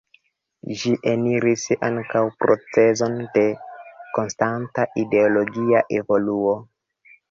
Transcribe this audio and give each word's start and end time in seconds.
Ĝi 0.79 0.93
eniris 1.11 1.65
ankaŭ 1.89 2.25
procezon 2.45 3.21
de 3.37 3.47
konstanta 4.19 4.91
ideologia 5.07 5.89
evoluo. 6.05 6.61